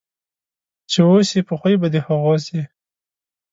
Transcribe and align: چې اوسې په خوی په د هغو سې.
چې 0.91 0.99
اوسې 1.09 1.39
په 1.47 1.53
خوی 1.59 1.75
په 1.81 1.87
د 1.93 1.95
هغو 2.05 2.35
سې. 2.45 2.61